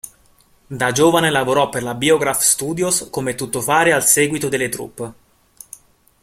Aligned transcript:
Da 0.65 0.91
giovane 0.91 1.29
lavorò 1.29 1.69
per 1.69 1.83
la 1.83 1.93
Biograph 1.93 2.39
Studios 2.39 3.11
come 3.11 3.35
tuttofare 3.35 3.93
al 3.93 4.03
seguito 4.03 4.49
delle 4.49 4.67
troupe. 4.67 5.13